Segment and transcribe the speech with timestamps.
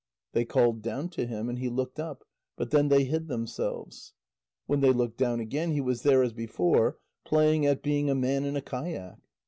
[0.33, 2.25] They called down to him, and he looked up,
[2.57, 4.13] but then they hid themselves.
[4.65, 8.43] When they looked down again, he was there as before, playing at being a man
[8.43, 9.19] in a kayak.